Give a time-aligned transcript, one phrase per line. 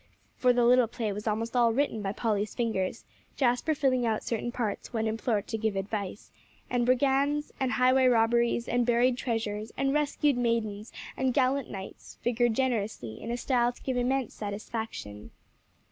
[0.35, 3.05] For the little play was almost all written by Polly's fingers,
[3.35, 6.31] Jasper filling out certain parts when implored to give advice:
[6.71, 12.55] and brigands, and highway robberies, and buried treasures, and rescued maidens, and gallant knights, figured
[12.55, 15.29] generously, in a style to give immense satisfaction.